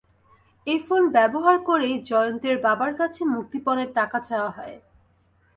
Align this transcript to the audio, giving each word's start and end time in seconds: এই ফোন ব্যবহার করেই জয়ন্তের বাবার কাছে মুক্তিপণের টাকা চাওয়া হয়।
এই 0.67 0.79
ফোন 0.85 1.01
ব্যবহার 1.11 1.57
করেই 1.69 1.95
জয়ন্তের 2.09 2.55
বাবার 2.65 2.91
কাছে 2.95 3.21
মুক্তিপণের 3.33 3.89
টাকা 3.95 4.17
চাওয়া 4.19 4.51
হয়। 4.57 4.77